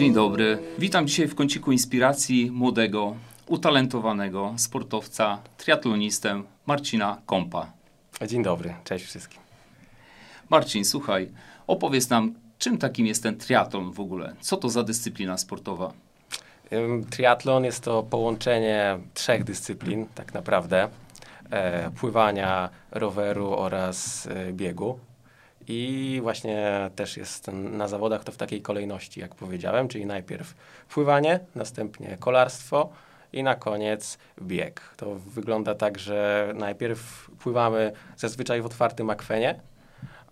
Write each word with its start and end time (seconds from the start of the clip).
Dzień 0.00 0.12
dobry. 0.12 0.58
Witam 0.78 1.06
dzisiaj 1.06 1.28
w 1.28 1.34
kąciku 1.34 1.72
inspiracji 1.72 2.50
młodego, 2.50 3.16
utalentowanego 3.46 4.54
sportowca, 4.56 5.38
triatlonistę 5.56 6.42
Marcina 6.66 7.18
Kompa. 7.26 7.72
Dzień 8.26 8.42
dobry, 8.42 8.74
cześć 8.84 9.04
wszystkim. 9.04 9.40
Marcin, 10.50 10.84
słuchaj, 10.84 11.28
opowiedz 11.66 12.10
nam, 12.10 12.34
czym 12.58 12.78
takim 12.78 13.06
jest 13.06 13.22
ten 13.22 13.36
triatlon 13.36 13.92
w 13.92 14.00
ogóle? 14.00 14.34
Co 14.40 14.56
to 14.56 14.68
za 14.68 14.82
dyscyplina 14.82 15.38
sportowa? 15.38 15.92
Triatlon 17.10 17.64
jest 17.64 17.84
to 17.84 18.02
połączenie 18.02 18.98
trzech 19.14 19.44
dyscyplin, 19.44 20.06
tak 20.14 20.34
naprawdę: 20.34 20.88
e, 21.50 21.90
pływania, 21.90 22.70
roweru 22.90 23.54
oraz 23.54 24.26
e, 24.26 24.52
biegu. 24.52 24.98
I 25.72 26.18
właśnie 26.22 26.90
też 26.96 27.16
jest 27.16 27.48
na 27.52 27.88
zawodach 27.88 28.24
to 28.24 28.32
w 28.32 28.36
takiej 28.36 28.62
kolejności, 28.62 29.20
jak 29.20 29.34
powiedziałem, 29.34 29.88
czyli 29.88 30.06
najpierw 30.06 30.54
pływanie, 30.88 31.40
następnie 31.54 32.16
kolarstwo 32.20 32.92
i 33.32 33.42
na 33.42 33.54
koniec 33.54 34.18
bieg. 34.42 34.80
To 34.96 35.14
wygląda 35.14 35.74
tak, 35.74 35.98
że 35.98 36.52
najpierw 36.56 37.30
pływamy 37.38 37.92
zazwyczaj 38.16 38.62
w 38.62 38.66
otwartym 38.66 39.10
akwenie, 39.10 39.60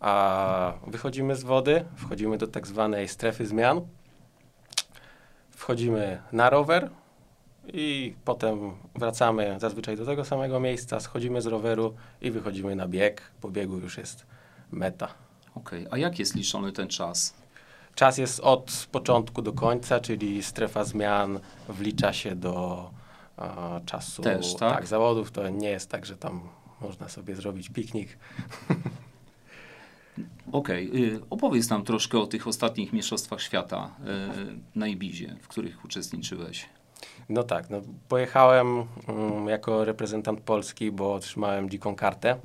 a 0.01 0.73
wychodzimy 0.87 1.37
z 1.37 1.43
wody, 1.43 1.85
wchodzimy 1.97 2.39
do 2.39 2.47
tak 2.47 2.67
zwanej 2.67 3.09
strefy 3.09 3.47
zmian, 3.47 3.81
wchodzimy 5.51 6.23
na 6.33 6.51
rower 6.51 6.91
i 7.67 8.15
potem 8.25 8.73
wracamy 8.95 9.57
zazwyczaj 9.61 9.97
do 9.97 10.07
tego 10.07 10.25
samego 10.25 10.61
miejsca, 10.61 11.01
schodzimy 11.01 11.43
z 11.43 11.47
roweru 11.47 11.95
i 12.21 12.31
wychodzimy 12.31 12.77
na 12.77 12.89
bieg. 12.89 13.23
Po 13.41 13.51
biegu 13.51 13.79
już 13.79 13.99
jest 13.99 14.27
meta. 14.73 15.28
Okej, 15.59 15.87
okay. 15.87 15.93
a 15.93 15.99
jak 15.99 16.19
jest 16.19 16.35
liczony 16.35 16.73
ten 16.73 16.89
czas? 16.89 17.35
Czas 17.95 18.19
jest 18.19 18.41
od 18.41 18.89
początku 18.93 19.43
do 19.43 19.53
końca, 19.53 20.01
czyli 20.01 20.43
strefa 20.43 20.85
zmian 20.85 21.41
wlicza 21.69 22.13
się 22.13 22.37
do 22.37 22.91
a, 23.37 23.81
czasu 23.87 24.23
Też, 24.23 24.55
tak? 24.55 24.75
tak? 24.75 24.87
zawodów. 24.87 25.31
To 25.31 25.49
nie 25.49 25.71
jest 25.71 25.91
tak, 25.91 26.07
że 26.07 26.17
tam 26.17 26.41
można 26.81 27.09
sobie 27.09 27.37
zrobić 27.37 27.69
piknik. 27.69 28.19
Okej, 30.53 30.89
okay. 30.89 31.21
opowiedz 31.31 31.71
nam 31.71 31.85
troszkę 31.85 32.19
o 32.19 32.27
tych 32.27 32.47
ostatnich 32.47 32.93
mistrzostwach 32.93 33.43
świata 33.43 33.91
y, 34.75 34.79
na 34.79 34.87
Ibizie, 34.87 35.37
w 35.41 35.49
których 35.49 35.85
uczestniczyłeś. 35.85 36.69
No 37.29 37.43
tak, 37.43 37.71
no, 37.71 37.81
pojechałem 38.09 38.79
um, 38.79 39.49
jako 39.49 39.85
reprezentant 39.85 40.41
Polski, 40.41 40.91
bo 40.93 41.15
otrzymałem 41.15 41.71
dziką 41.71 41.97
kartę 41.97 42.37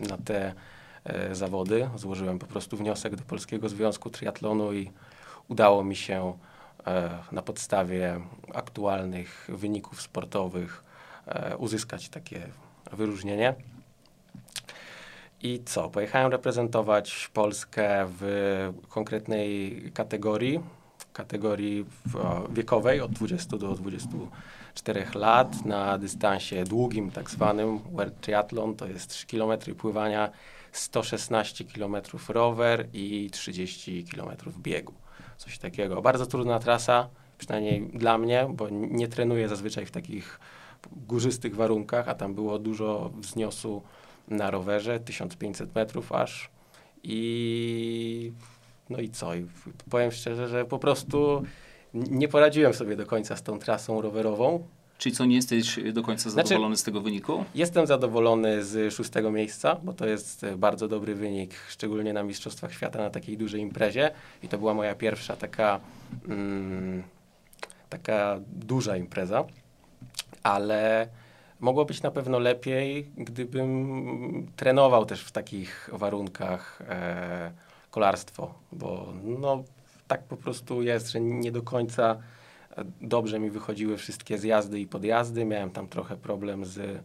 na 0.00 0.16
te 0.16 0.46
e, 0.46 0.54
zawody. 1.32 1.90
Złożyłem 1.96 2.38
po 2.38 2.46
prostu 2.46 2.76
wniosek 2.76 3.16
do 3.16 3.22
Polskiego 3.22 3.68
Związku 3.68 4.10
Triatlonu 4.10 4.72
i 4.72 4.90
udało 5.48 5.84
mi 5.84 5.96
się 5.96 6.38
e, 6.86 7.10
na 7.32 7.42
podstawie 7.42 8.20
aktualnych 8.54 9.48
wyników 9.48 10.02
sportowych 10.02 10.84
e, 11.26 11.56
uzyskać 11.56 12.08
takie 12.08 12.46
wyróżnienie. 12.92 13.54
I 15.42 15.62
co? 15.64 15.90
Pojechałem 15.90 16.32
reprezentować 16.32 17.30
Polskę 17.34 18.06
w 18.08 18.72
konkretnej 18.88 19.82
kategorii, 19.94 20.60
kategorii 21.12 21.86
wiekowej 22.50 23.00
od 23.00 23.12
20 23.12 23.56
do 23.56 23.74
24 23.74 25.06
lat 25.14 25.64
na 25.64 25.98
dystansie 25.98 26.64
długim, 26.64 27.10
tak 27.10 27.30
zwanym 27.30 27.78
World 27.78 28.20
Triathlon, 28.20 28.76
to 28.76 28.86
jest 28.86 29.10
3 29.10 29.26
km 29.26 29.74
pływania, 29.76 30.30
116 30.72 31.64
km 31.64 31.96
rower 32.28 32.88
i 32.92 33.30
30 33.32 34.04
km 34.04 34.30
biegu. 34.58 34.94
Coś 35.36 35.58
takiego. 35.58 36.02
Bardzo 36.02 36.26
trudna 36.26 36.58
trasa, 36.58 37.08
przynajmniej 37.38 37.90
dla 37.94 38.18
mnie, 38.18 38.46
bo 38.50 38.68
nie 38.70 39.08
trenuję 39.08 39.48
zazwyczaj 39.48 39.86
w 39.86 39.90
takich 39.90 40.40
górzystych 40.92 41.56
warunkach, 41.56 42.08
a 42.08 42.14
tam 42.14 42.34
było 42.34 42.58
dużo 42.58 43.10
wzniosu 43.14 43.82
na 44.28 44.50
rowerze, 44.50 45.00
1500 45.00 45.74
metrów 45.74 46.12
aż. 46.12 46.50
I 47.02 48.32
no 48.90 48.98
i 48.98 49.08
co? 49.08 49.34
I 49.34 49.46
powiem 49.90 50.10
szczerze, 50.10 50.48
że 50.48 50.64
po 50.64 50.78
prostu 50.78 51.42
nie 51.94 52.28
poradziłem 52.28 52.74
sobie 52.74 52.96
do 52.96 53.06
końca 53.06 53.36
z 53.36 53.42
tą 53.42 53.58
trasą 53.58 54.00
rowerową. 54.00 54.66
Czyli 55.00 55.14
co, 55.14 55.24
nie 55.24 55.36
jesteś 55.36 55.78
do 55.92 56.02
końca 56.02 56.30
znaczy, 56.30 56.48
zadowolony 56.48 56.76
znaczy, 56.76 56.82
z 56.82 56.84
tego 56.84 57.00
wyniku? 57.00 57.44
Jestem 57.54 57.86
zadowolony 57.86 58.64
z 58.64 58.94
szóstego 58.94 59.30
miejsca, 59.30 59.76
bo 59.82 59.92
to 59.92 60.06
jest 60.06 60.46
bardzo 60.56 60.88
dobry 60.88 61.14
wynik, 61.14 61.54
szczególnie 61.68 62.12
na 62.12 62.22
Mistrzostwach 62.22 62.72
Świata, 62.72 62.98
na 62.98 63.10
takiej 63.10 63.36
dużej 63.38 63.60
imprezie. 63.60 64.10
I 64.42 64.48
to 64.48 64.58
była 64.58 64.74
moja 64.74 64.94
pierwsza 64.94 65.36
taka, 65.36 65.80
mm, 66.28 67.02
taka 67.88 68.40
duża 68.46 68.96
impreza. 68.96 69.44
Ale 70.42 71.08
mogło 71.60 71.84
być 71.84 72.02
na 72.02 72.10
pewno 72.10 72.38
lepiej, 72.38 73.10
gdybym 73.16 74.46
trenował 74.56 75.06
też 75.06 75.24
w 75.24 75.32
takich 75.32 75.90
warunkach 75.92 76.82
e, 76.88 77.50
kolarstwo, 77.90 78.54
bo 78.72 79.12
no, 79.24 79.64
tak 80.08 80.22
po 80.22 80.36
prostu 80.36 80.82
jest, 80.82 81.10
że 81.10 81.20
nie 81.20 81.52
do 81.52 81.62
końca 81.62 82.18
dobrze 83.00 83.38
mi 83.38 83.50
wychodziły 83.50 83.96
wszystkie 83.96 84.38
zjazdy 84.38 84.80
i 84.80 84.86
podjazdy. 84.86 85.44
Miałem 85.44 85.70
tam 85.70 85.88
trochę 85.88 86.16
problem 86.16 86.64
z 86.64 86.78
e, 86.78 87.00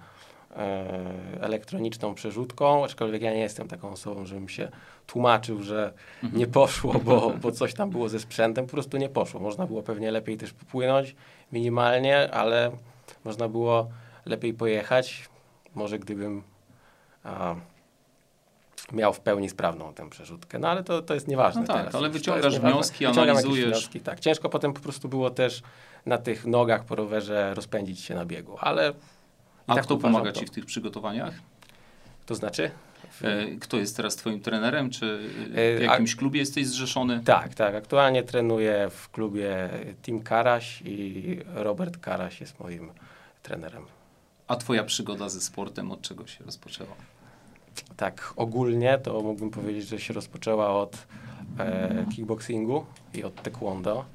elektroniczną 1.41 2.15
przerzutką, 2.15 2.83
aczkolwiek 2.83 3.21
ja 3.21 3.31
nie 3.31 3.39
jestem 3.39 3.67
taką 3.67 3.89
osobą, 3.89 4.25
żebym 4.25 4.49
się 4.49 4.71
tłumaczył, 5.07 5.63
że 5.63 5.93
mhm. 6.23 6.39
nie 6.39 6.47
poszło, 6.47 6.93
bo, 7.05 7.33
bo 7.41 7.51
coś 7.51 7.73
tam 7.73 7.89
było 7.89 8.09
ze 8.09 8.19
sprzętem, 8.19 8.65
po 8.65 8.71
prostu 8.71 8.97
nie 8.97 9.09
poszło. 9.09 9.39
Można 9.39 9.67
było 9.67 9.83
pewnie 9.83 10.11
lepiej 10.11 10.37
też 10.37 10.53
popłynąć 10.53 11.15
minimalnie, 11.51 12.31
ale 12.31 12.71
można 13.25 13.47
było 13.47 13.89
lepiej 14.25 14.53
pojechać. 14.53 15.29
Może 15.75 15.99
gdybym 15.99 16.43
a, 17.23 17.55
miał 18.91 19.13
w 19.13 19.19
pełni 19.19 19.49
sprawną 19.49 19.93
tę 19.93 20.09
przerzutkę. 20.09 20.59
No 20.59 20.67
ale 20.67 20.83
to, 20.83 21.01
to 21.01 21.13
jest 21.13 21.27
nieważne 21.27 21.61
no 21.61 21.67
tak, 21.67 21.77
teraz. 21.77 21.95
ale 21.95 22.09
wyciągasz 22.09 22.59
wnioski, 22.59 23.05
analizujesz. 23.05 23.69
Wnioski, 23.69 23.99
tak, 23.99 24.19
ciężko 24.19 24.49
potem 24.49 24.73
po 24.73 24.79
prostu 24.79 25.09
było 25.09 25.29
też 25.29 25.61
na 26.05 26.17
tych 26.17 26.45
nogach 26.45 26.85
po 26.85 26.95
rowerze 26.95 27.53
rozpędzić 27.53 27.99
się 27.99 28.15
na 28.15 28.25
biegu, 28.25 28.57
ale... 28.59 28.93
A 29.67 29.75
tak 29.75 29.83
kto 29.83 29.97
pomaga 29.97 30.31
Ci 30.31 30.45
w 30.45 30.51
tych 30.51 30.65
przygotowaniach? 30.65 31.33
To 32.25 32.35
znaczy? 32.35 32.71
E, 33.21 33.45
kto 33.55 33.77
jest 33.77 33.97
teraz 33.97 34.15
twoim 34.15 34.41
trenerem? 34.41 34.89
Czy 34.89 35.29
w 35.49 35.57
e, 35.57 35.83
jakimś 35.83 36.15
klubie 36.15 36.39
jesteś 36.39 36.67
zrzeszony? 36.67 37.21
Tak, 37.25 37.53
tak. 37.53 37.75
Aktualnie 37.75 38.23
trenuję 38.23 38.89
w 38.89 39.09
klubie 39.09 39.69
Tim 40.01 40.23
Karaś 40.23 40.81
i 40.85 41.39
Robert 41.53 41.97
Karaś 41.97 42.41
jest 42.41 42.59
moim 42.59 42.91
trenerem. 43.43 43.85
A 44.47 44.55
twoja 44.55 44.83
przygoda 44.83 45.29
ze 45.29 45.41
sportem 45.41 45.91
od 45.91 46.01
czego 46.01 46.27
się 46.27 46.43
rozpoczęła? 46.43 46.95
Tak, 47.97 48.33
ogólnie 48.35 48.97
to 48.97 49.21
mógłbym 49.21 49.49
powiedzieć, 49.51 49.87
że 49.87 49.99
się 49.99 50.13
rozpoczęła 50.13 50.69
od 50.69 51.07
e, 51.59 52.05
kickboxingu 52.15 52.85
i 53.13 53.23
od 53.23 53.43
taekwondo. 53.43 54.05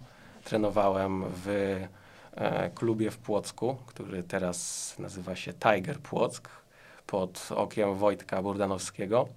Trenowałem 0.45 1.25
w 1.45 1.49
e, 2.35 2.71
klubie 2.71 3.11
w 3.11 3.19
Płocku, 3.19 3.77
który 3.87 4.23
teraz 4.23 4.95
nazywa 4.99 5.37
się 5.37 5.53
Tiger 5.53 5.99
Płock, 5.99 6.49
pod 7.07 7.49
okiem 7.57 7.95
Wojtka 7.95 8.43
Burdanowskiego, 8.43 9.29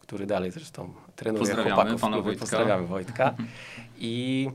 który 0.00 0.26
dalej 0.26 0.50
zresztą 0.50 0.92
trenuje 1.16 1.54
chłopaków 1.54 2.00
pana. 2.00 2.20
Wojtka. 2.20 2.40
Pozdrawiamy 2.40 2.86
Wojtka. 2.86 3.34
I, 3.98 4.50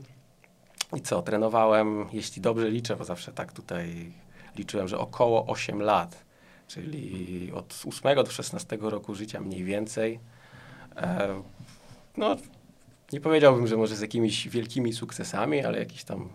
I 0.96 1.00
co, 1.00 1.22
trenowałem, 1.22 2.06
jeśli 2.12 2.42
dobrze 2.42 2.70
liczę, 2.70 2.96
bo 2.96 3.04
zawsze 3.04 3.32
tak 3.32 3.52
tutaj 3.52 4.12
liczyłem, 4.56 4.88
że 4.88 4.98
około 4.98 5.46
8 5.46 5.82
lat, 5.82 6.24
czyli 6.68 7.52
od 7.54 7.84
8 7.88 8.16
do 8.16 8.30
16 8.30 8.78
roku 8.80 9.14
życia 9.14 9.40
mniej 9.40 9.64
więcej. 9.64 10.20
E, 10.96 11.42
no, 12.16 12.36
nie 13.12 13.20
powiedziałbym, 13.20 13.66
że 13.66 13.76
może 13.76 13.96
z 13.96 14.00
jakimiś 14.00 14.48
wielkimi 14.48 14.92
sukcesami, 14.92 15.64
ale 15.64 15.78
jakiś 15.78 16.04
tam 16.04 16.28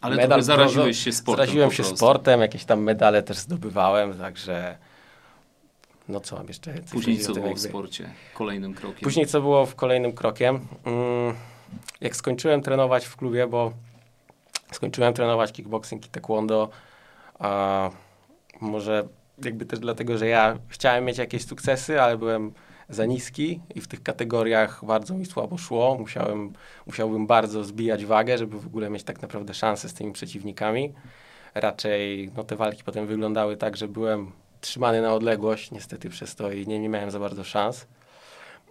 ale 0.00 0.16
medal 0.16 0.42
zaraziłeś 0.42 1.04
się 1.04 1.12
sportem. 1.12 1.46
Zaraziłem 1.46 1.72
się 1.72 1.84
sportem, 1.84 2.40
jakieś 2.40 2.64
tam 2.64 2.80
medale 2.80 3.22
też 3.22 3.36
zdobywałem, 3.36 4.18
także 4.18 4.78
no 6.08 6.20
co 6.20 6.36
mam 6.36 6.48
jeszcze? 6.48 6.74
Później 6.92 7.18
co 7.18 7.32
było 7.32 7.54
w 7.54 7.60
sporcie? 7.60 8.10
Kolejnym 8.34 8.74
krokiem? 8.74 9.00
Później 9.02 9.26
co 9.26 9.40
było 9.40 9.66
w 9.66 9.74
kolejnym 9.74 10.12
krokiem? 10.12 10.60
Mm, 10.84 11.34
jak 12.00 12.16
skończyłem 12.16 12.62
trenować 12.62 13.06
w 13.06 13.16
klubie, 13.16 13.46
bo 13.46 13.72
skończyłem 14.72 15.14
trenować 15.14 15.52
kickboxing 15.52 16.06
i 16.06 16.08
taekwondo, 16.08 16.68
a 17.38 17.90
może 18.60 19.08
jakby 19.44 19.66
też 19.66 19.78
dlatego, 19.78 20.18
że 20.18 20.26
ja 20.26 20.58
chciałem 20.68 21.04
mieć 21.04 21.18
jakieś 21.18 21.46
sukcesy, 21.46 22.00
ale 22.02 22.18
byłem 22.18 22.52
za 22.88 23.06
niski 23.06 23.60
i 23.74 23.80
w 23.80 23.88
tych 23.88 24.02
kategoriach 24.02 24.84
bardzo 24.84 25.14
mi 25.14 25.26
słabo 25.26 25.58
szło. 25.58 25.96
Musiałem, 25.98 26.52
musiałbym 26.86 27.26
bardzo 27.26 27.64
zbijać 27.64 28.04
wagę, 28.04 28.38
żeby 28.38 28.60
w 28.60 28.66
ogóle 28.66 28.90
mieć 28.90 29.02
tak 29.02 29.22
naprawdę 29.22 29.54
szansę 29.54 29.88
z 29.88 29.94
tymi 29.94 30.12
przeciwnikami. 30.12 30.92
Raczej 31.54 32.30
no, 32.36 32.44
te 32.44 32.56
walki 32.56 32.84
potem 32.84 33.06
wyglądały 33.06 33.56
tak, 33.56 33.76
że 33.76 33.88
byłem 33.88 34.32
trzymany 34.60 35.02
na 35.02 35.14
odległość, 35.14 35.70
niestety 35.70 36.08
przez 36.10 36.34
to 36.34 36.52
i 36.52 36.66
nie, 36.66 36.78
nie 36.78 36.88
miałem 36.88 37.10
za 37.10 37.18
bardzo 37.18 37.44
szans. 37.44 37.86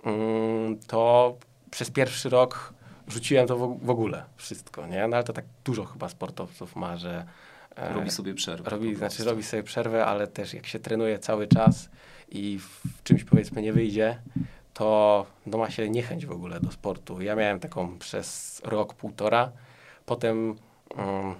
Mm, 0.04 0.80
to 0.88 1.36
przez 1.72 1.92
pierwszy 1.92 2.30
rok 2.30 2.74
rzuciłem 3.08 3.48
to 3.48 3.58
w, 3.58 3.90
ogóle, 3.90 4.24
wszystko, 4.36 4.88
nie? 4.88 5.08
No 5.08 5.16
ale 5.16 5.24
to 5.24 5.34
tak 5.34 5.46
dużo 5.66 5.86
chyba 5.86 6.10
sportowców 6.10 6.76
ma, 6.76 6.98
że 6.98 7.26
Robi 7.78 8.12
sobie 8.12 8.34
przerwę. 8.34 8.70
robi, 8.70 8.96
znaczy 8.96 9.24
robi 9.24 9.44
sobie 9.44 9.64
przerwę, 9.64 10.06
ale 10.06 10.28
też 10.28 10.54
jak 10.54 10.68
się 10.68 10.80
trenuje 10.80 11.20
cały 11.20 11.48
czas 11.48 11.90
i 12.30 12.60
w 12.60 13.04
czymś 13.04 13.24
powiedzmy 13.24 13.62
nie 13.62 13.74
wyjdzie, 13.74 14.18
to 14.74 15.26
no 15.46 15.58
ma 15.58 15.70
się 15.70 15.90
niechęć 15.90 16.26
w 16.26 16.32
ogóle 16.32 16.60
do 16.60 16.72
sportu. 16.72 17.22
Ja 17.22 17.36
miałem 17.36 17.60
taką 17.60 17.98
przez 18.00 18.62
rok, 18.66 18.94
półtora, 18.94 19.52
potem 20.06 20.56
mm, 20.98 21.36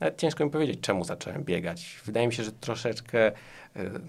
nawet 0.00 0.18
ciężko 0.18 0.44
mi 0.44 0.50
powiedzieć, 0.50 0.80
czemu 0.80 1.04
zacząłem 1.04 1.44
biegać. 1.44 2.00
Wydaje 2.04 2.26
mi 2.26 2.32
się, 2.32 2.44
że 2.44 2.52
troszeczkę 2.52 3.26
e, 3.26 3.32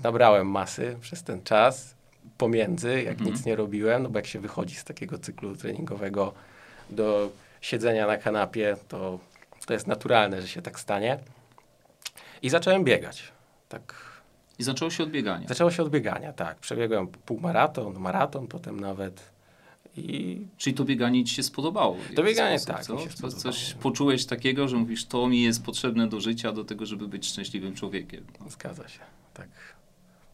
nabrałem 0.03 0.47
masy 0.47 0.97
przez 1.01 1.23
ten 1.23 1.43
czas 1.43 1.95
pomiędzy, 2.37 3.03
jak 3.03 3.13
Mhm. 3.17 3.31
nic 3.31 3.45
nie 3.45 3.55
robiłem, 3.55 4.03
no 4.03 4.09
bo 4.09 4.19
jak 4.19 4.27
się 4.27 4.39
wychodzi 4.39 4.75
z 4.75 4.83
takiego 4.83 5.17
cyklu 5.17 5.55
treningowego 5.55 6.33
do 6.89 7.29
siedzenia 7.61 8.07
na 8.07 8.17
kanapie, 8.17 8.75
to, 8.87 9.19
to 9.69 9.73
jest 9.73 9.87
naturalne, 9.87 10.41
że 10.41 10.47
się 10.47 10.61
tak 10.61 10.79
stanie. 10.79 11.19
I 12.41 12.49
zacząłem 12.49 12.83
biegać. 12.83 13.31
Tak. 13.69 13.95
I 14.59 14.63
zaczęło 14.63 14.91
się 14.91 15.03
od 15.03 15.09
biegania. 15.09 15.47
Zaczęło 15.47 15.71
się 15.71 15.83
od 15.83 15.89
biegania, 15.89 16.33
tak. 16.33 16.59
Przebiegłem 16.59 17.07
półmaraton, 17.07 17.99
maraton, 17.99 18.47
potem 18.47 18.79
nawet. 18.79 19.31
I 19.97 20.41
Czyli 20.57 20.73
to 20.73 20.85
bieganie 20.85 21.23
ci 21.23 21.35
się 21.35 21.43
spodobało. 21.43 21.97
To 22.15 22.23
bieganie, 22.23 22.59
sposób, 22.59 22.75
tak, 22.75 22.85
co? 22.85 22.95
mi 22.95 23.31
się. 23.31 23.37
Coś 23.37 23.73
poczułeś 23.73 24.25
takiego, 24.25 24.67
że 24.67 24.77
mówisz, 24.77 25.05
to 25.05 25.27
mi 25.27 25.41
jest 25.41 25.63
potrzebne 25.63 26.07
do 26.07 26.21
życia, 26.21 26.51
do 26.51 26.63
tego, 26.63 26.85
żeby 26.85 27.07
być 27.07 27.27
szczęśliwym 27.27 27.75
człowiekiem. 27.75 28.25
zgadza 28.47 28.87
się, 28.87 28.99
tak. 29.33 29.49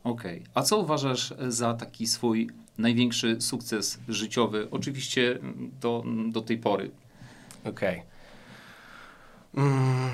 Okej. 0.04 0.44
A 0.54 0.62
co 0.62 0.78
uważasz 0.78 1.34
za 1.48 1.74
taki 1.74 2.08
swój 2.08 2.50
największy 2.78 3.42
sukces 3.42 4.00
życiowy? 4.08 4.68
Oczywiście 4.72 5.32
mm, 5.32 5.72
do, 5.82 6.04
do 6.32 6.42
tej 6.42 6.58
pory. 6.58 6.92
Okej. 7.66 8.15
Mm, 9.56 10.10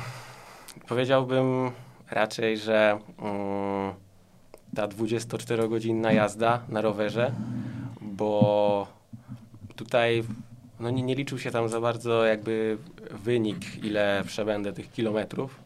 powiedziałbym 0.88 1.72
raczej, 2.12 2.58
że 2.58 3.00
mm, 3.20 3.94
ta 4.76 4.88
24-godzinna 4.88 6.12
jazda 6.12 6.62
na 6.70 6.82
rowerze, 6.82 7.32
bo 8.02 8.88
tutaj 9.76 10.24
no 10.80 10.90
nie, 10.90 11.04
nie 11.04 11.16
liczył 11.16 11.40
się 11.40 11.52
tam 11.52 11.70
za 11.70 11.82
bardzo 11.82 12.26
jakby 12.26 12.78
wynik, 13.12 13.84
ile 13.84 14.24
przebędę 14.28 14.74
tych 14.74 14.92
kilometrów, 14.92 15.60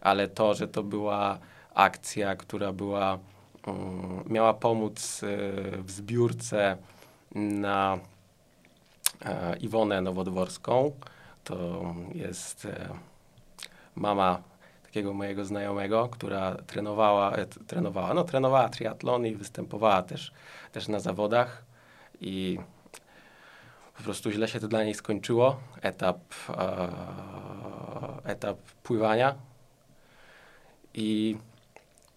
ale 0.00 0.28
to, 0.28 0.54
że 0.54 0.68
to 0.68 0.82
była 0.82 1.38
akcja, 1.74 2.36
która 2.36 2.72
była, 2.72 3.18
mm, 3.66 4.24
miała 4.26 4.54
pomóc 4.54 5.22
y, 5.22 5.26
w 5.82 5.90
zbiórce 5.90 6.76
na 7.34 7.98
e, 9.24 9.56
Iwonę 9.56 10.00
Nowodworską. 10.00 10.92
To 11.44 11.94
jest 12.14 12.64
e, 12.64 12.88
mama 14.00 14.42
takiego 14.82 15.14
mojego 15.14 15.44
znajomego, 15.44 16.08
która 16.08 16.56
trenowała, 16.66 17.32
e, 17.36 17.46
trenowała, 17.46 18.14
no 18.14 18.24
trenowała 18.24 18.68
triatlon 18.68 19.26
i 19.26 19.34
występowała 19.34 20.02
też, 20.02 20.32
też 20.72 20.88
na 20.88 21.00
zawodach 21.00 21.64
i 22.20 22.58
po 23.96 24.02
prostu 24.02 24.30
źle 24.30 24.48
się 24.48 24.60
to 24.60 24.68
dla 24.68 24.84
niej 24.84 24.94
skończyło. 24.94 25.56
Etap, 25.82 26.18
e, 26.48 26.88
etap 28.24 28.58
pływania 28.82 29.34
i 30.94 31.36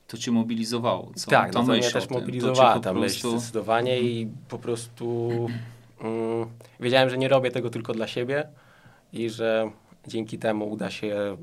To 0.08 0.18
cię 0.18 0.32
mobilizowało. 0.32 1.12
Co? 1.16 1.32
tak, 1.32 1.52
Ta 1.54 1.60
no 1.60 1.66
to 1.66 1.72
mnie 1.72 1.82
myśl 1.82 1.94
też 1.94 2.10
mobilizowała 2.10 2.80
ta 2.80 2.94
myśl 2.94 3.22
prostu- 3.22 3.40
zdecydowanie 3.40 4.02
i 4.02 4.28
po 4.50 4.58
prostu 4.60 5.30
mm, 6.02 6.50
wiedziałem, 6.80 7.10
że 7.10 7.18
nie 7.18 7.28
robię 7.28 7.52
tego 7.52 7.70
tylko 7.70 7.94
dla 7.94 8.08
siebie 8.08 8.48
i 9.14 9.30
że 9.30 9.72
dzięki 10.08 10.38
temu 10.40 10.70
uda 10.70 10.92
się 10.92 11.38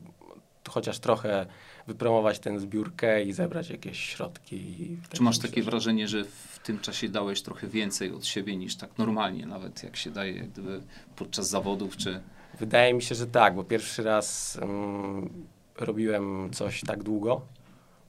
chociaż 0.69 0.99
trochę 0.99 1.47
wypromować 1.87 2.39
tę 2.39 2.61
zbiórkę 2.61 3.23
i 3.25 3.33
zebrać 3.33 3.71
jakieś 3.71 4.01
środki. 4.01 4.89
Czy 5.13 5.23
masz 5.23 5.39
takie 5.39 5.63
że- 5.63 5.71
wrażenie, 5.71 6.09
że 6.09 6.25
w 6.25 6.59
tym 6.63 6.79
czasie 6.79 7.09
dałeś 7.09 7.43
trochę 7.43 7.67
więcej 7.67 8.13
od 8.13 8.27
siebie 8.27 8.57
niż 8.57 8.77
tak 8.77 8.99
normalnie, 8.99 9.47
nawet 9.47 9.83
jak 9.83 9.97
się 9.97 10.11
daje 10.11 10.37
jak 10.37 10.49
gdyby 10.49 10.81
podczas 11.17 11.49
zawodów, 11.49 11.97
czy 11.97 12.21
Wydaje 12.59 12.95
mi 12.95 13.03
się, 13.03 13.15
że 13.15 13.27
tak, 13.27 13.55
bo 13.55 13.65
pierwszy 13.65 14.03
raz 14.03 14.59
mm, 14.63 15.31
robiłem 15.79 16.51
coś 16.53 16.81
tak 16.81 17.03
długo. 17.03 17.41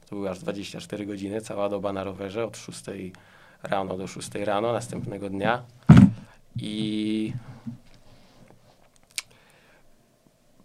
To 0.10 0.16
były 0.16 0.30
aż 0.30 0.40
24 0.40 1.06
godziny, 1.06 1.42
cała 1.42 1.70
doba 1.70 1.94
na 1.94 2.04
rowerze 2.04 2.46
od 2.46 2.58
6 2.58 2.84
rano 3.64 3.98
do 3.98 4.08
6 4.08 4.30
rano 4.36 4.74
następnego 4.74 5.30
dnia. 5.30 5.64
I 6.56 7.34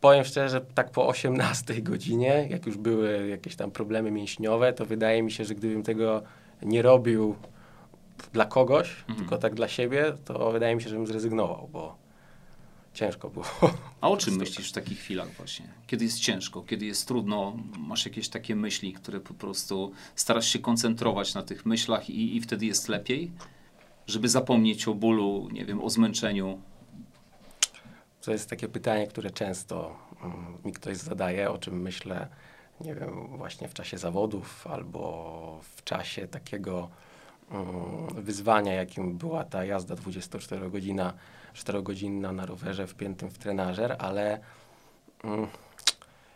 powiem 0.06 0.24
szczerze, 0.24 0.48
że 0.48 0.60
tak 0.60 0.90
po 0.90 1.06
18 1.08 1.82
godzinie, 1.82 2.46
jak 2.50 2.66
już 2.66 2.76
były 2.76 3.28
jakieś 3.28 3.56
tam 3.56 3.70
problemy 3.70 4.10
mięśniowe, 4.10 4.72
to 4.72 4.86
wydaje 4.86 5.22
mi 5.22 5.32
się, 5.32 5.44
że 5.44 5.54
gdybym 5.54 5.82
tego 5.82 6.22
nie 6.62 6.82
robił 6.82 7.36
dla 8.32 8.44
kogoś, 8.44 8.96
Mhm. 9.00 9.18
tylko 9.18 9.38
tak 9.38 9.54
dla 9.54 9.68
siebie, 9.68 10.12
to 10.24 10.52
wydaje 10.52 10.76
mi 10.76 10.82
się, 10.82 10.88
że 10.88 10.96
bym 10.96 11.06
zrezygnował, 11.06 11.68
bo 11.72 11.96
ciężko 12.94 13.30
było. 13.30 13.44
A 14.00 14.08
o 14.10 14.16
czym 14.22 14.36
myślisz 14.36 14.70
w 14.70 14.72
takich 14.72 14.98
chwilach 14.98 15.30
właśnie? 15.32 15.66
Kiedy 15.86 16.04
jest 16.04 16.20
ciężko, 16.20 16.62
kiedy 16.62 16.86
jest 16.86 17.08
trudno, 17.08 17.56
masz 17.78 18.04
jakieś 18.04 18.28
takie 18.28 18.56
myśli, 18.56 18.92
które 18.92 19.20
po 19.20 19.34
prostu 19.34 19.92
starasz 20.14 20.46
się 20.48 20.58
koncentrować 20.58 21.34
na 21.34 21.42
tych 21.42 21.66
myślach 21.66 22.10
i, 22.10 22.36
i 22.36 22.40
wtedy 22.40 22.66
jest 22.66 22.88
lepiej? 22.88 23.32
Żeby 24.06 24.28
zapomnieć 24.28 24.88
o 24.88 24.94
bólu, 24.94 25.48
nie 25.52 25.64
wiem, 25.64 25.82
o 25.82 25.90
zmęczeniu. 25.90 26.60
To 28.26 28.32
jest 28.32 28.50
takie 28.50 28.68
pytanie, 28.68 29.06
które 29.06 29.30
często 29.30 29.96
mm, 30.24 30.58
mi 30.64 30.72
ktoś 30.72 30.96
zadaje, 30.96 31.50
o 31.50 31.58
czym 31.58 31.82
myślę, 31.82 32.28
nie 32.80 32.94
wiem, 32.94 33.26
właśnie 33.36 33.68
w 33.68 33.74
czasie 33.74 33.98
zawodów 33.98 34.66
albo 34.66 35.60
w 35.76 35.84
czasie 35.84 36.28
takiego 36.28 36.88
mm, 37.50 37.66
wyzwania, 38.14 38.72
jakim 38.72 39.18
była 39.18 39.44
ta 39.44 39.64
jazda 39.64 39.94
24-godzina, 39.94 41.12
4-godzinna 41.54 42.32
na 42.32 42.46
rowerze 42.46 42.86
wpiętym 42.86 43.30
w 43.30 43.38
trenażer, 43.38 43.96
ale 43.98 44.40
mm, 45.24 45.46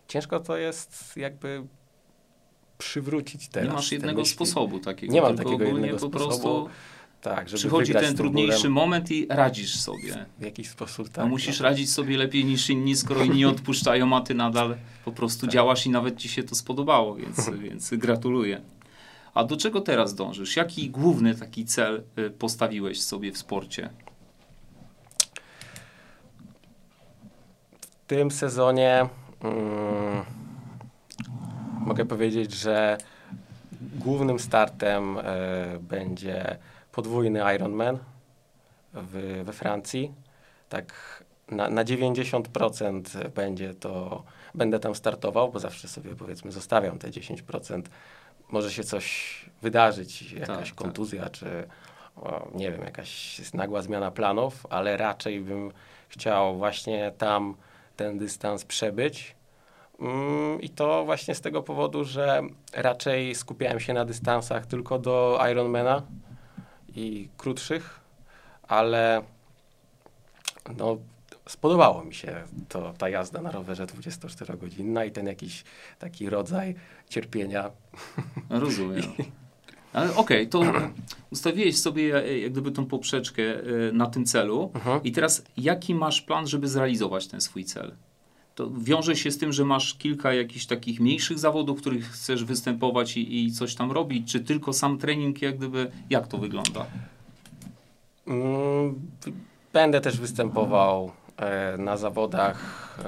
ciężko 0.08 0.40
to 0.40 0.56
jest 0.56 1.16
jakby 1.16 1.66
przywrócić 2.78 3.48
teraz. 3.48 3.69
nie 3.69 3.75
masz 3.75 3.92
jednego 3.92 4.20
myśli. 4.20 4.34
sposobu 4.34 4.78
takiego. 4.78 5.12
Nie 5.12 5.22
mam 5.22 5.37
takiego 5.37 5.64
jednego 5.64 5.98
po 5.98 6.08
sposobu, 6.08 6.19
prostu 6.19 6.69
Tak, 7.20 7.49
żeby 7.49 7.58
przychodzi 7.58 7.93
ten 7.93 8.17
trudniejszy 8.17 8.69
moment 8.69 9.11
i 9.11 9.26
radzisz 9.31 9.81
sobie. 9.81 10.26
w 10.38 10.43
jakiś 10.43 10.69
sposób. 10.69 11.09
Tak, 11.09 11.25
No 11.25 11.30
musisz 11.30 11.61
no. 11.61 11.64
radzić 11.64 11.92
sobie 11.92 12.16
lepiej 12.16 12.44
niż 12.44 12.71
inni, 12.71 12.97
skoro 12.97 13.25
inni 13.25 13.44
odpuszczają, 13.44 14.16
a 14.16 14.21
ty 14.21 14.35
nadal 14.35 14.76
po 15.04 15.12
prostu 15.12 15.40
Tak. 15.40 15.50
działasz 15.50 15.87
i 15.87 15.90
nawet 15.90 16.16
ci 16.16 16.28
się 16.28 16.42
to 16.42 16.54
spodobało, 16.54 17.14
więc, 17.14 17.50
więc 17.64 17.90
gratuluję. 17.92 18.61
A 19.35 19.44
do 19.44 19.56
czego 19.56 19.80
teraz 19.80 20.14
dążysz? 20.14 20.56
Jaki 20.56 20.90
główny 20.90 21.35
taki 21.35 21.64
cel 21.64 22.02
y, 22.18 22.30
postawiłeś 22.30 23.02
sobie 23.02 23.33
w 23.33 23.38
sporcie? 23.38 23.90
W 27.80 28.06
tym 28.06 28.30
sezonie 28.30 29.06
mm, 29.40 30.25
mogę 31.87 32.04
powiedzieć, 32.06 32.52
że 32.52 32.99
głównym 33.80 34.38
startem 34.38 35.18
e, 35.18 35.23
będzie 35.80 36.59
podwójny 36.92 37.54
Ironman 37.54 37.99
w, 38.92 39.42
we 39.44 39.52
Francji. 39.52 40.12
Tak 40.68 40.94
na, 41.50 41.70
na 41.70 41.85
90% 41.85 43.28
będzie 43.28 43.75
to, 43.75 44.23
będę 44.54 44.78
tam 44.78 44.94
startował, 44.94 45.52
bo 45.52 45.59
zawsze 45.59 45.88
sobie 45.88 46.14
powiedzmy 46.16 46.52
zostawiam 46.52 46.99
te 46.99 47.11
10%. 47.11 47.82
Może 48.50 48.73
się 48.73 48.85
coś 48.85 49.35
wydarzyć, 49.62 50.32
jakaś 50.32 50.68
tak. 50.68 50.75
kontuzja, 50.75 51.30
czy 51.30 51.68
o, 52.16 52.49
nie 52.54 52.70
wiem, 52.70 52.80
jakaś 52.80 53.40
nagła 53.54 53.82
zmiana 53.82 54.11
planów, 54.11 54.66
ale 54.70 54.97
raczej 54.97 55.40
bym 55.40 55.73
chciał 56.09 56.59
właśnie 56.59 57.12
tam 57.18 57.54
ten 57.97 58.18
dystans 58.18 58.64
przebyć. 58.64 59.37
Mm, 60.00 60.61
I 60.61 60.70
to 60.70 61.04
właśnie 61.04 61.35
z 61.35 61.40
tego 61.40 61.62
powodu, 61.62 62.04
że 62.04 62.42
raczej 62.75 63.35
skupiałem 63.35 63.80
się 63.80 63.92
na 63.92 64.04
dystansach 64.04 64.66
tylko 64.66 64.99
do 64.99 65.40
Ironmana 65.50 66.02
i 66.94 67.28
krótszych, 67.37 68.00
ale 68.62 69.23
no, 70.76 70.97
spodobało 71.49 72.04
mi 72.04 72.14
się 72.14 72.42
to, 72.68 72.94
ta 72.99 73.09
jazda 73.09 73.42
na 73.42 73.50
rowerze 73.50 73.87
24-godzinna 73.87 75.06
i 75.06 75.11
ten 75.12 75.26
jakiś 75.26 75.64
taki 75.99 76.30
rodzaj 76.30 76.75
cierpienia. 77.09 77.70
Rozumiem. 78.50 79.02
Ale 79.92 80.16
okej, 80.16 80.49
to 80.49 80.62
ustawiłeś 81.30 81.78
sobie 81.78 82.25
e, 82.25 82.38
jak 82.38 82.52
gdyby 82.52 82.73
tą 82.73 82.87
poprzeczkę 82.87 83.42
e, 83.42 83.62
na 83.92 84.06
tym 84.06 84.25
celu 84.25 84.70
Mhm. 84.75 85.02
i 85.02 85.12
teraz 85.12 85.42
jaki 85.56 85.94
masz 85.94 86.20
plan, 86.23 86.47
żeby 86.47 86.68
zrealizować 86.68 87.26
ten 87.26 87.40
swój 87.40 87.64
cel? 87.64 87.94
To 88.61 88.71
wiąże 88.79 89.17
się 89.17 89.31
z 89.31 89.38
tym, 89.38 89.52
że 89.52 89.64
masz 89.64 89.95
kilka 89.95 90.35
jakichś 90.35 90.67
takich 90.67 91.00
mniejszych 91.00 91.38
zawodów, 91.38 91.79
w 91.79 91.81
których 91.81 92.05
chcesz 92.07 92.45
występować 92.45 93.17
i, 93.17 93.45
i 93.45 93.52
coś 93.52 93.75
tam 93.75 93.93
robić, 93.93 94.33
czy 94.33 94.40
tylko 94.40 94.73
sam 94.73 94.99
trening, 94.99 95.43
jak 95.43 95.57
gdyby, 95.57 95.90
jak 96.11 96.29
to 96.29 96.38
wygląda? 96.38 96.87
Mm, 98.26 99.00
Będę 99.73 100.00
też 100.00 100.21
występował 100.21 101.12
e, 101.37 101.76
na 101.79 101.97
zawodach 101.97 102.59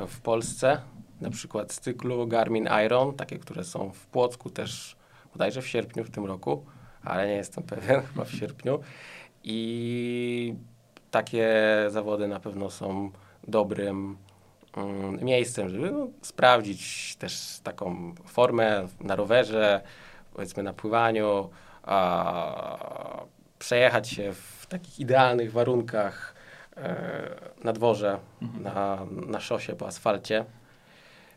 w 0.09 0.21
Polsce, 0.21 0.81
na 1.21 1.31
przykład 1.31 1.73
z 1.73 1.81
cyklu 1.81 2.27
Garmin 2.27 2.69
Iron, 2.87 3.15
takie, 3.15 3.39
które 3.39 3.65
są 3.65 3.91
w 3.93 4.07
Płocku 4.07 4.51
też 4.51 4.97
bodajże 5.33 5.63
w 5.63 5.69
sierpniu 5.69 6.05
w 6.05 6.11
tym 6.11 6.25
roku, 6.25 6.65
ale 7.05 7.27
nie 7.27 7.35
jestem 7.35 7.65
pewien, 7.65 8.03
chyba 8.13 8.25
w 8.25 8.33
sierpniu. 8.33 8.81
I 9.45 10.55
takie 11.11 11.51
zawody 11.89 12.29
na 12.29 12.41
pewno 12.41 12.71
są 12.71 13.11
dobrym 13.49 14.17
miejscem, 15.23 15.69
żeby 15.69 15.91
no, 15.91 16.09
sprawdzić 16.23 17.17
też 17.17 17.61
taką 17.62 18.14
formę 18.26 18.88
na 19.00 19.17
rowerze, 19.17 19.81
powiedzmy 20.35 20.62
na 20.62 20.73
pływaniu, 20.73 21.50
a 21.83 23.25
przejechać 23.59 24.09
się 24.09 24.33
w 24.33 24.67
takich 24.67 25.00
idealnych 25.00 25.52
warunkach 25.52 26.35
e, 26.76 27.29
na 27.64 27.73
dworze, 27.73 28.19
Mhm. 28.43 28.62
na, 28.62 29.07
na 29.26 29.41
szosie, 29.41 29.73
po 29.76 29.87
asfalcie. 29.87 30.45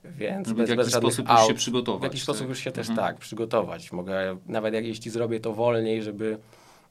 Więc 0.04 0.48
Żeby 0.48 0.66
w 0.66 0.70
jakiś 0.70 0.92
żadnych 0.92 1.14
sposób 1.14 1.30
już 1.40 1.48
się 1.48 1.54
przygotować, 1.54 2.02
W 2.02 2.04
jakiś 2.04 2.20
tak? 2.20 2.24
sposób 2.36 2.50
już 2.50 2.60
się 2.60 2.72
też 2.72 2.90
Mhm. 2.90 3.08
tak 3.08 3.18
przygotować. 3.18 3.92
Mogę, 3.92 4.38
nawet 4.46 4.74
jak 4.74 4.86
jeśli 4.86 5.12
zrobię 5.12 5.40
to 5.40 5.54
wolniej, 5.54 6.04
żeby 6.04 6.38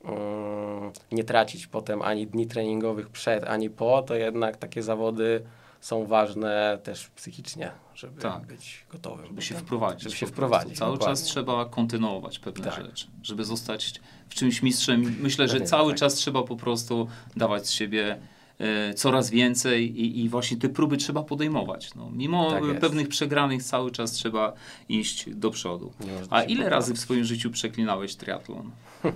mm, 0.04 0.92
nie 1.12 1.24
tracić 1.24 1.66
potem 1.66 2.02
ani 2.02 2.26
dni 2.26 2.46
treningowych 2.46 3.08
przed, 3.08 3.44
ani 3.44 3.70
po, 3.70 4.02
to 4.02 4.14
jednak 4.14 4.56
takie 4.56 4.82
zawody 4.82 5.42
są 5.84 6.06
ważne 6.06 6.78
też 6.82 7.08
psychicznie, 7.08 7.70
żeby 7.94 8.20
Tak. 8.20 8.46
być 8.46 8.86
gotowym. 8.92 9.26
Żeby 9.26 9.42
się 9.42 9.54
wprowadzić. 9.54 10.02
Żeby 10.02 10.16
się 10.16 10.26
wprowadzić, 10.26 10.78
Cały 10.78 10.92
dokładnie. 10.92 11.16
czas 11.16 11.22
trzeba 11.24 11.64
kontynuować 11.64 12.38
pewne 12.38 12.64
Tak. 12.64 12.84
rzeczy, 12.84 13.06
żeby 13.22 13.44
zostać 13.44 14.00
w 14.28 14.34
czymś 14.34 14.62
mistrzem. 14.62 15.16
Myślę, 15.20 15.48
że 15.48 15.60
cały 15.60 15.92
tak. 15.92 16.00
czas 16.00 16.14
trzeba 16.14 16.42
po 16.42 16.56
prostu 16.56 17.08
dawać 17.36 17.66
z 17.66 17.70
siebie 17.70 18.18
e, 18.58 18.94
coraz 18.94 19.30
więcej 19.30 20.00
i, 20.00 20.24
i 20.24 20.28
właśnie 20.28 20.56
te 20.56 20.68
próby 20.68 20.96
trzeba 20.96 21.22
podejmować. 21.22 21.94
No, 21.94 22.10
mimo 22.10 22.50
Tak 22.50 22.80
pewnych 22.80 23.08
przegranych 23.08 23.62
cały 23.62 23.90
czas 23.90 24.12
trzeba 24.12 24.52
iść 24.88 25.30
do 25.30 25.50
przodu. 25.50 25.92
A 26.30 26.42
ile 26.42 26.56
poddać. 26.56 26.70
razy 26.70 26.94
w 26.94 26.98
swoim 26.98 27.24
życiu 27.24 27.50
przeklinałeś 27.50 28.14
triatlon? 28.16 28.70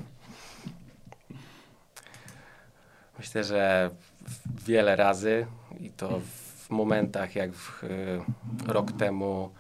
Myślę, 3.19 3.45
że 3.45 3.91
wiele 4.67 4.97
razy 4.97 5.47
i 5.81 5.91
to 5.91 6.21
w 6.21 6.48
momentach 6.71 7.37
jak 7.37 7.53
w, 7.53 7.85
y, 7.85 8.21
rok 8.67 8.93
temu 8.93 9.51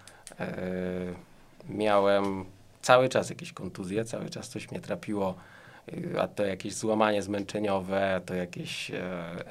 y, 0.40 0.44
miałem 1.68 2.44
cały 2.82 3.08
czas 3.08 3.30
jakieś 3.30 3.52
kontuzje, 3.52 4.04
cały 4.04 4.30
czas 4.30 4.48
coś 4.48 4.70
mnie 4.70 4.80
trapiło, 4.80 5.34
y, 5.92 6.20
a 6.20 6.28
to 6.28 6.46
jakieś 6.46 6.74
złamanie 6.74 7.22
zmęczeniowe, 7.22 8.20
to 8.26 8.34
jakieś 8.34 8.90
e, 8.90 9.00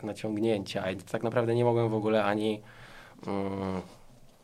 naciągnięcia 0.03 0.91
i 0.91 0.95
tak 0.95 1.23
naprawdę 1.23 1.55
nie 1.55 1.65
mogłem 1.65 1.89
w 1.89 1.93
ogóle 1.93 2.23
ani 2.23 2.61
mm, 3.27 3.81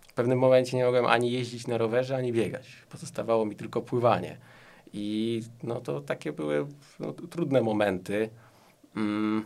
w 0.08 0.13
pewnym 0.13 0.39
momencie 0.39 0.77
nie 0.77 0.86
mogłem 0.86 1.05
ani 1.05 1.32
jeździć 1.32 1.67
na 1.67 1.77
rowerze, 1.77 2.15
ani 2.15 2.34
biegać. 2.34 2.67
Pozostawało 2.89 3.46
mi 3.46 3.55
tylko 3.55 3.82
pływanie. 3.82 4.38
I 4.93 5.41
no 5.63 5.82
to 5.82 6.01
takie 6.01 6.32
były 6.32 6.67
no, 7.00 7.13
trudne 7.13 7.62
momenty 7.62 8.29
mm, 8.96 9.46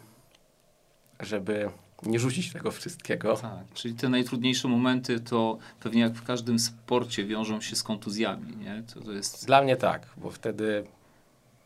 żeby 1.19 1.69
nie 2.05 2.19
rzucić 2.19 2.53
tego 2.53 2.71
wszystkiego. 2.71 3.35
Tak, 3.35 3.73
czyli 3.73 3.93
te 3.93 4.09
najtrudniejsze 4.09 4.67
momenty 4.67 5.19
to 5.19 5.57
pewnie 5.79 6.01
jak 6.01 6.13
w 6.13 6.23
każdym 6.23 6.59
sporcie 6.59 7.25
wiążą 7.25 7.61
się 7.61 7.75
z 7.75 7.83
kontuzjami, 7.83 8.57
nie? 8.57 8.83
To, 8.93 9.01
to 9.01 9.11
jest... 9.11 9.45
Dla 9.45 9.61
mnie 9.61 9.75
tak, 9.75 10.07
bo 10.17 10.31
wtedy 10.31 10.83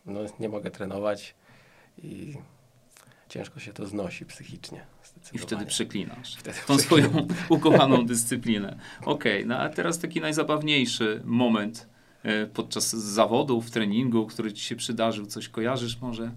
no, 0.05 0.19
nie 0.39 0.49
mogę 0.49 0.71
trenować 0.71 1.35
i 2.03 2.37
ciężko 3.29 3.59
się 3.59 3.73
to 3.73 3.87
znosi 3.87 4.25
psychicznie. 4.25 4.85
I 5.33 5.37
wtedy 5.37 5.65
przeklinasz 5.65 6.35
Wtedy 6.35 6.57
tą 6.67 6.77
swoją 6.77 7.27
ukochaną 7.49 8.05
dyscyplinę. 8.13 8.77
Okej, 9.05 9.45
no 9.45 9.57
a 9.57 9.69
teraz 9.69 9.99
taki 9.99 10.21
najzabawniejszy 10.21 11.21
moment 11.25 11.87
e, 12.23 12.47
podczas 12.47 12.89
zawodów, 12.89 13.71
treningu, 13.71 14.25
który 14.25 14.53
ci 14.53 14.63
się 14.63 14.75
przydarzył. 14.75 15.25
Coś 15.25 15.49
kojarzysz 15.49 16.01
może? 16.01 16.31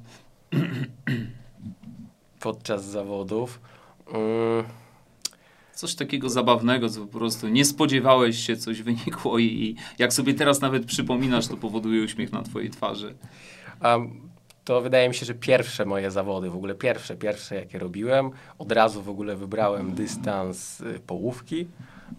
Podczas 2.41 2.85
zawodów 2.85 3.61
mm, 4.13 4.65
Coś 5.75 5.95
takiego 5.95 6.29
zabawnego, 6.31 6.89
co 6.89 7.01
po 7.01 7.19
prostu 7.19 7.49
nie 7.49 7.65
spodziewałeś 7.65 8.47
się, 8.47 8.57
coś 8.57 8.83
wynikło 8.83 9.39
i, 9.39 9.45
i 9.45 9.77
jak 9.99 10.13
sobie 10.13 10.35
teraz 10.35 10.61
nawet 10.61 10.85
przypominasz, 10.87 11.47
to 11.47 11.57
powoduje 11.57 12.05
uśmiech 12.05 12.33
na 12.33 12.43
twojej 12.43 12.71
twarzy. 12.71 13.15
a 13.81 13.99
to 14.65 14.81
wydaje 14.81 15.09
mi 15.09 15.15
się, 15.15 15.27
że 15.27 15.35
pierwsze 15.35 15.85
moje 15.85 16.11
zawody, 16.11 16.51
w 16.51 16.57
ogóle 16.57 16.75
pierwsze, 16.75 17.17
pierwsze 17.17 17.55
jakie 17.55 17.79
robiłem, 17.79 18.31
od 18.59 18.73
razu 18.73 19.03
w 19.03 19.09
ogóle 19.09 19.37
wybrałem 19.37 19.95
dystans 19.95 20.81
y, 20.81 21.01
połówki, 21.07 21.67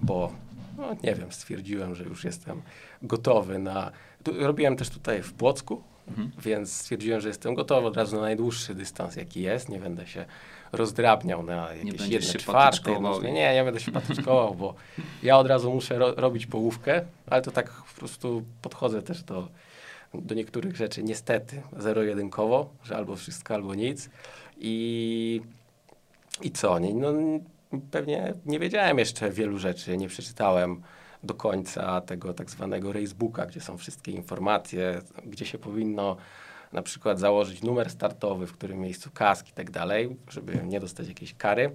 bo 0.01 0.31
no, 0.77 0.95
nie 1.03 1.15
wiem, 1.15 1.31
stwierdziłem, 1.31 1.95
że 1.95 2.03
już 2.03 2.23
jestem 2.23 2.61
gotowy 3.01 3.59
na... 3.59 3.91
Tu, 4.23 4.33
robiłem 4.39 4.75
też 4.75 4.89
tutaj 4.89 5.23
w 5.23 5.33
Płocku, 5.33 5.83
Mhm. 6.07 6.31
więc 6.39 6.73
stwierdziłem, 6.73 7.21
że 7.21 7.27
jestem 7.27 7.55
gotowy 7.55 7.87
od 7.87 7.97
razu 7.97 8.15
na 8.15 8.21
najdłuższy 8.21 8.75
dystans, 8.75 9.15
jaki 9.15 9.41
jest. 9.41 9.69
Nie 9.69 9.79
będę 9.79 10.07
się 10.07 10.25
rozdrabniał 10.75 11.43
na 11.43 11.73
jakieś 11.73 11.85
jedne 12.11 12.27
jednostne. 12.91 13.29
i- 13.29 13.33
Nie, 13.33 13.53
nie 13.53 13.63
będę 13.63 13.79
się 13.79 13.91
patyczkował, 13.91 14.55
bo 14.55 14.73
ja 15.23 15.37
od 15.37 15.47
razu 15.47 15.73
muszę 15.73 15.97
ro 15.99 16.13
robić 16.15 16.45
połówkę, 16.45 17.01
ale 17.29 17.41
to 17.41 17.51
tak 17.51 17.69
po 17.71 17.99
prostu 17.99 18.43
podchodzę 18.61 19.01
też 19.01 19.23
do, 19.23 19.47
do 20.13 20.35
niektórych 20.35 20.75
rzeczy 20.75 21.03
niestety 21.03 21.61
zero-jedynkowo, 21.77 22.69
że 22.83 22.95
albo 22.97 23.15
wszystko, 23.15 23.53
albo 23.53 23.75
nic. 23.75 24.09
I, 24.57 25.41
i 26.41 26.51
co? 26.51 26.79
Nie, 26.79 26.93
no, 26.93 27.13
pewnie 27.91 28.33
nie 28.45 28.59
wiedziałem 28.59 28.99
jeszcze 28.99 29.29
wielu 29.31 29.57
rzeczy, 29.57 29.97
nie 29.97 30.07
przeczytałem 30.07 30.81
do 31.23 31.33
końca 31.33 32.01
tego 32.01 32.33
tak 32.33 32.49
zwanego 32.51 32.93
racebooka, 32.93 33.45
gdzie 33.45 33.61
są 33.61 33.77
wszystkie 33.77 34.11
informacje, 34.11 35.01
gdzie 35.25 35.45
się 35.45 35.57
powinno 35.57 36.17
na 36.75 36.81
przykład 36.81 37.19
założyć 37.19 37.63
numer 37.63 37.89
startowy, 37.89 38.47
w 38.47 38.53
którym 38.53 38.79
miejscu 38.79 39.09
kask 39.13 39.49
i 39.49 39.51
tak 39.51 39.71
dalej, 39.71 40.17
żeby 40.29 40.61
nie 40.63 40.79
dostać 40.79 41.07
jakiejś 41.07 41.33
kary. 41.33 41.71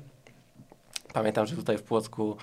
Pamiętam, 1.12 1.46
że 1.46 1.56
tutaj 1.56 1.78
w 1.78 1.82
Płocku 1.82 2.36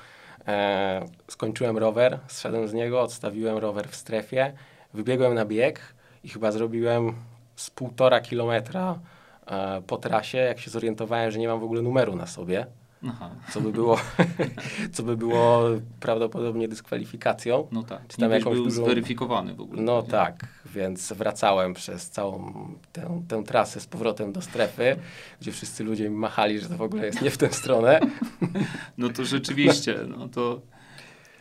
e, 0.48 1.06
skończyłem 1.28 1.78
rower, 1.78 2.20
zszedłem 2.28 2.68
z 2.68 2.74
niego, 2.74 3.02
odstawiłem 3.02 3.58
rower 3.58 3.90
w 3.90 3.96
strefie, 3.96 4.54
wybiegłem 4.94 5.34
na 5.34 5.46
bieg 5.46 5.80
i 6.24 6.30
chyba 6.30 6.52
zrobiłem 6.52 7.16
z 7.56 7.70
półtora 7.70 8.22
kilometra 8.22 9.00
e, 9.48 9.82
po 9.88 9.98
trasie, 9.98 10.38
jak 10.38 10.60
się 10.60 10.72
zorientowałem, 10.72 11.32
że 11.32 11.40
nie 11.40 11.48
mam 11.48 11.60
w 11.60 11.64
ogóle 11.64 11.82
numeru 11.82 12.16
na 12.16 12.28
sobie, 12.28 12.66
Aha, 13.08 13.30
co 13.54 13.62
by 13.62 13.72
było, 13.72 14.00
co 14.94 15.04
by 15.04 15.18
było 15.18 15.64
prawdopodobnie 16.00 16.68
dyskwalifikacją. 16.68 17.68
no 17.72 17.84
tak. 17.84 18.08
Czy 18.08 18.18
tam 18.18 18.32
jakąś 18.32 18.54
był 18.56 18.66
dużą- 18.66 18.86
zweryfikowany 18.86 19.54
w 19.56 19.62
ogóle. 19.62 19.82
No 19.82 20.02
nie? 20.02 20.08
tak, 20.12 20.48
więc 20.66 21.14
wracałem 21.14 21.74
przez 21.74 22.10
całą 22.10 22.54
tę, 22.94 23.24
tę 23.28 23.44
trasę 23.44 23.80
z 23.80 23.88
powrotem 23.88 24.32
do 24.32 24.42
strefy, 24.42 24.96
gdzie 25.42 25.52
wszyscy 25.52 25.84
ludzie 25.84 26.10
mi 26.10 26.16
machali, 26.16 26.60
że 26.60 26.70
to 26.70 26.78
w 26.78 26.82
ogóle 26.82 27.06
jest 27.06 27.22
nie 27.22 27.32
w 27.32 27.38
tę 27.38 27.54
stronę. 27.54 28.00
No 28.98 29.10
to 29.10 29.26
rzeczywiście, 29.26 29.96
no 30.18 30.28
to 30.28 30.62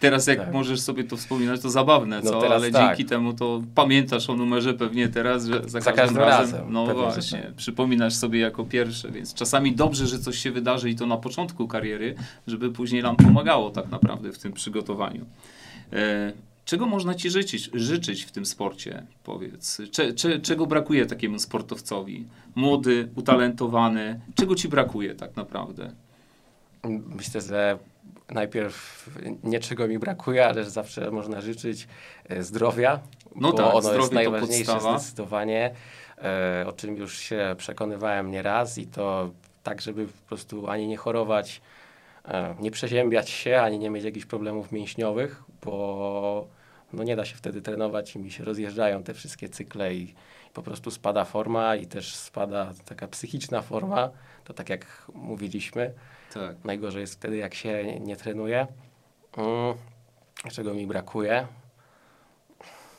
teraz 0.00 0.26
jak 0.26 0.38
Tak. 0.38 0.52
możesz 0.52 0.80
sobie 0.80 1.04
to 1.04 1.16
wspominać, 1.16 1.60
to 1.60 1.70
zabawne, 1.70 2.20
No 2.24 2.30
co? 2.30 2.54
Ale 2.54 2.70
tak. 2.70 2.86
dzięki 2.88 3.04
temu 3.04 3.32
to 3.34 3.62
pamiętasz 3.74 4.30
o 4.30 4.36
numerze 4.36 4.74
pewnie 4.74 5.08
teraz, 5.08 5.46
że 5.46 5.62
za, 5.68 5.80
Za 5.80 5.92
każdym, 5.92 6.18
razem, 6.18 6.54
razem, 6.56 6.72
no 6.72 6.94
właśnie, 6.94 7.38
tak. 7.42 7.54
przypominasz 7.54 8.14
sobie 8.14 8.40
jako 8.40 8.64
pierwsze, 8.64 9.10
więc 9.10 9.34
czasami 9.34 9.72
dobrze, 9.74 10.06
że 10.06 10.18
coś 10.18 10.38
się 10.38 10.50
wydarzy 10.50 10.90
i 10.90 10.94
to 10.94 11.06
na 11.06 11.16
początku 11.16 11.68
kariery, 11.68 12.14
żeby 12.46 12.70
później 12.72 13.02
nam 13.02 13.16
pomagało 13.16 13.70
tak 13.70 13.90
naprawdę 13.90 14.32
w 14.32 14.38
tym 14.38 14.52
przygotowaniu. 14.52 15.24
E, 15.92 16.32
Czego 16.64 16.86
można 16.86 17.14
ci 17.14 17.30
życzyć, 17.30 17.70
życzyć 17.74 18.22
w 18.24 18.30
tym 18.32 18.46
sporcie, 18.46 19.02
powiedz? 19.24 19.80
Cze, 19.90 20.12
cze, 20.14 20.40
czego 20.40 20.66
brakuje 20.66 21.06
takiemu 21.06 21.38
sportowcowi? 21.38 22.24
Młody, 22.54 23.08
utalentowany. 23.14 24.20
Czego 24.34 24.54
ci 24.54 24.68
brakuje 24.68 25.14
tak 25.14 25.36
naprawdę? 25.36 25.92
Myślę, 27.16 27.40
że 27.40 27.78
najpierw 28.30 29.08
nie 29.44 29.60
czego 29.60 29.88
mi 29.88 29.98
brakuje, 29.98 30.46
ale 30.46 30.64
zawsze 30.64 31.10
można 31.10 31.40
życzyć 31.40 31.88
e, 32.28 32.42
zdrowia, 32.42 33.00
No 33.34 33.50
bo 33.52 33.56
tak, 33.58 33.74
ono 33.74 33.94
jest 33.94 34.12
najważniejsze 34.12 34.72
podstawa. 34.72 34.98
zdecydowanie, 34.98 35.74
e, 36.22 36.64
o 36.66 36.72
czym 36.72 36.96
już 36.96 37.18
się 37.18 37.54
przekonywałem 37.58 38.30
nieraz 38.30 38.78
i 38.78 38.86
to 38.86 39.30
tak, 39.62 39.80
żeby 39.80 40.06
po 40.06 40.28
prostu 40.28 40.70
ani 40.70 40.86
nie 40.88 40.96
chorować, 40.96 41.60
e, 42.28 42.54
nie 42.60 42.70
przeziębiać 42.70 43.30
się, 43.30 43.60
ani 43.60 43.78
nie 43.78 43.90
mieć 43.90 44.04
jakichś 44.04 44.26
problemów 44.26 44.72
mięśniowych, 44.72 45.42
bo 45.64 46.46
no 46.92 47.04
nie 47.04 47.16
da 47.16 47.24
się 47.24 47.36
wtedy 47.36 47.62
trenować 47.62 48.14
i 48.14 48.18
mi 48.18 48.30
się 48.30 48.44
rozjeżdżają 48.44 49.02
te 49.02 49.14
wszystkie 49.14 49.48
cykle 49.48 49.94
i 49.94 50.14
po 50.54 50.62
prostu 50.62 50.90
spada 50.90 51.24
forma 51.24 51.76
i 51.76 51.86
też 51.86 52.14
spada 52.14 52.72
taka 52.84 53.08
psychiczna 53.08 53.62
forma, 53.62 54.10
to 54.44 54.54
tak 54.54 54.68
jak 54.68 55.06
mówiliśmy, 55.14 55.92
Tak. 56.34 56.64
Najgorzej 56.64 57.00
jest 57.00 57.14
wtedy, 57.14 57.36
jak 57.36 57.54
się 57.54 57.84
nie, 57.84 58.00
nie 58.00 58.16
trenuje. 58.16 58.66
Mm, 59.36 59.74
czego 60.52 60.74
mi 60.74 60.86
brakuje? 60.86 61.46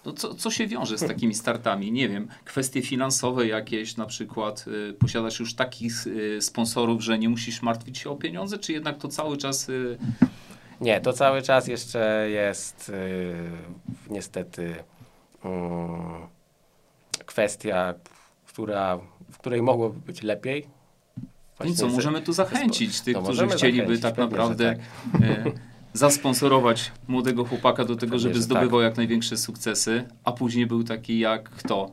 No 0.05 0.13
co, 0.13 0.35
co 0.35 0.51
się 0.51 0.67
wiąże 0.67 0.97
z 0.97 1.07
takimi 1.07 1.33
startami? 1.33 1.91
Nie 1.91 2.09
wiem, 2.09 2.27
kwestie 2.45 2.81
finansowe 2.81 3.47
jakieś, 3.47 3.97
na 3.97 4.05
przykład 4.05 4.65
y, 4.67 4.93
posiadasz 4.93 5.39
już 5.39 5.55
takich 5.55 6.07
y, 6.07 6.41
sponsorów, 6.41 7.03
że 7.03 7.19
nie 7.19 7.29
musisz 7.29 7.61
martwić 7.61 7.97
się 7.97 8.09
o 8.09 8.15
pieniądze, 8.15 8.57
czy 8.57 8.73
jednak 8.73 8.97
to 8.97 9.07
cały 9.07 9.37
czas 9.37 9.69
y, 9.69 9.97
Nie, 10.81 11.01
to 11.01 11.13
cały 11.13 11.41
czas 11.41 11.67
jeszcze 11.67 12.29
jest 12.29 12.89
y, 12.89 13.35
niestety 14.09 14.75
mm, 15.45 16.27
kwestia, 17.25 17.93
która, 18.45 18.97
w 19.31 19.37
której 19.37 19.61
mogłoby 19.61 19.99
być 19.99 20.23
lepiej. 20.23 20.59
I 20.63 20.67
Właśnie 21.57 21.75
co, 21.75 21.89
ze- 21.89 21.95
możemy 21.95 22.21
tu 22.21 22.33
zachęcić 22.33 23.01
tych, 23.01 23.15
No, 23.15 23.21
którzy 23.23 23.47
chcieliby 23.47 23.99
tak 23.99 24.17
naprawdę 24.17 24.69
e, 25.21 25.43
zasponsorować 25.93 26.91
młodego 27.07 27.45
chłopaka 27.45 27.85
do 27.85 27.95
tego, 27.95 27.99
Pewnie, 27.99 28.19
żeby 28.19 28.35
że 28.35 28.41
zdobywał 28.41 28.81
jak 28.81 28.97
największe 28.97 29.37
sukcesy, 29.37 30.03
a 30.23 30.31
później 30.31 30.65
był 30.65 30.83
taki 30.83 31.19
jak 31.19 31.49
kto? 31.49 31.91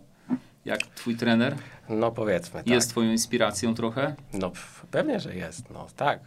Jak 0.65 0.81
twój 0.83 1.17
trener? 1.17 1.57
No 1.89 2.11
powiedzmy, 2.13 2.61
tak. 2.61 2.67
Jest 2.69 2.91
twoją 2.91 3.11
inspiracją 3.11 3.75
trochę? 3.75 4.15
No 4.33 4.53
pewnie, 4.91 5.21
że 5.21 5.37
jest. 5.37 5.71
No 5.71 5.87
tak. 5.97 6.21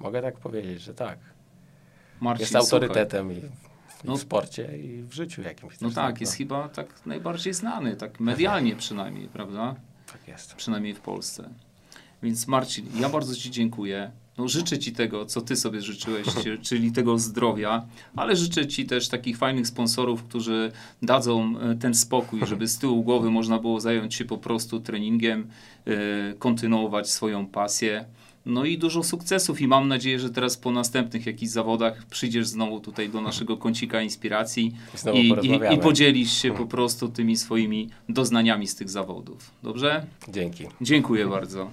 Mogę 0.00 0.22
tak 0.22 0.38
powiedzieć, 0.38 0.80
że 0.80 0.94
tak. 0.94 1.18
Marcin, 2.20 2.42
Jest 2.42 2.56
autorytetem 2.56 3.32
i, 3.32 3.36
i 3.36 3.40
No- 4.04 4.16
w 4.16 4.20
sporcie 4.20 4.78
i 4.78 5.02
w 5.02 5.12
życiu 5.12 5.42
jakimś. 5.42 5.80
No 5.80 5.90
tak, 5.90 6.20
jest 6.20 6.32
chyba 6.32 6.68
tak 6.68 7.06
najbardziej 7.06 7.54
znany, 7.54 7.96
tak 7.96 8.20
medialnie 8.20 8.76
przynajmniej, 8.76 9.28
prawda? 9.28 9.74
Tak 10.12 10.28
jest. 10.28 10.54
Przynajmniej 10.54 10.94
w 10.94 11.00
Polsce. 11.00 11.48
Więc 12.22 12.46
Marcin, 12.46 12.86
ja 13.00 13.08
bardzo 13.08 13.34
Ci 13.36 13.50
dziękuję. 13.50 14.10
No, 14.38 14.48
życzę 14.48 14.78
Ci 14.78 14.92
tego, 14.92 15.26
co 15.26 15.40
Ty 15.40 15.56
sobie 15.56 15.80
życzyłeś, 15.82 16.26
czy- 16.42 16.58
czyli 16.68 16.92
tego 16.92 17.18
zdrowia, 17.18 17.86
ale 18.16 18.36
życzę 18.36 18.66
Ci 18.66 18.86
też 18.86 19.08
takich 19.08 19.36
fajnych 19.38 19.66
sponsorów, 19.66 20.24
którzy 20.24 20.72
dadzą 21.02 21.54
e, 21.58 21.74
ten 21.74 21.94
spokój, 21.94 22.40
żeby 22.46 22.68
z 22.68 22.78
tyłu 22.78 23.02
głowy 23.04 23.30
można 23.30 23.58
było 23.58 23.80
zająć 23.80 24.14
się 24.14 24.24
po 24.24 24.38
prostu 24.38 24.80
treningiem, 24.80 25.48
e, 25.86 26.34
kontynuować 26.34 27.10
swoją 27.10 27.46
pasję. 27.46 28.04
No 28.46 28.64
i 28.64 28.78
dużo 28.78 29.02
sukcesów 29.02 29.60
i 29.60 29.68
mam 29.68 29.88
nadzieję, 29.88 30.20
że 30.20 30.30
teraz 30.30 30.56
po 30.56 30.70
następnych 30.70 31.26
jakichś 31.26 31.52
zawodach 31.52 32.06
przyjdziesz 32.06 32.46
znowu 32.46 32.80
tutaj 32.80 33.08
do 33.08 33.20
naszego 33.20 33.56
kącika 33.56 34.02
inspiracji 34.02 34.74
i, 35.14 35.28
i, 35.28 35.74
i 35.74 35.78
podzielisz 35.78 36.32
się 36.32 36.54
po 36.54 36.66
prostu 36.66 37.08
tymi 37.08 37.36
swoimi 37.36 37.88
doznaniami 38.08 38.66
z 38.66 38.74
tych 38.74 38.90
zawodów. 38.90 39.50
Dobrze? 39.62 40.06
Dzięki. 40.28 40.64
Dziękuję 40.80 41.26
bardzo. 41.26 41.70